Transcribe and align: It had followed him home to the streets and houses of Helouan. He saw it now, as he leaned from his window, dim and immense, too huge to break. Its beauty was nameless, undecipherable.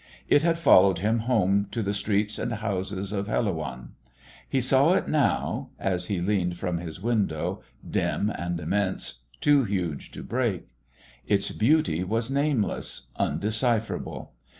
It 0.27 0.41
had 0.41 0.57
followed 0.57 0.97
him 0.97 1.19
home 1.19 1.67
to 1.69 1.83
the 1.83 1.93
streets 1.93 2.39
and 2.39 2.53
houses 2.53 3.11
of 3.11 3.27
Helouan. 3.27 3.89
He 4.49 4.59
saw 4.59 4.93
it 4.93 5.07
now, 5.07 5.69
as 5.77 6.07
he 6.07 6.19
leaned 6.19 6.57
from 6.57 6.79
his 6.79 6.99
window, 6.99 7.61
dim 7.87 8.31
and 8.31 8.59
immense, 8.59 9.19
too 9.41 9.63
huge 9.63 10.09
to 10.13 10.23
break. 10.23 10.63
Its 11.27 11.51
beauty 11.51 12.03
was 12.03 12.31
nameless, 12.31 13.09
undecipherable. 13.17 14.31